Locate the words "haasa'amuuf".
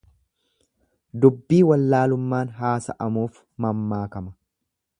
2.63-3.37